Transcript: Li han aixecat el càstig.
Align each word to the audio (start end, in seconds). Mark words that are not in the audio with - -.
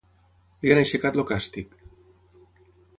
Li 0.63 0.73
han 0.73 0.81
aixecat 0.85 1.21
el 1.21 1.27
càstig. 1.33 1.79